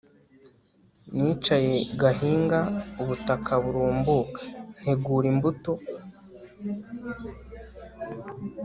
nicaye 1.15 1.73
ngahinga 1.95 2.59
ubutaka 3.01 3.51
burumbuka, 3.63 4.41
ntegura 4.81 5.25
imbuto 5.33 5.73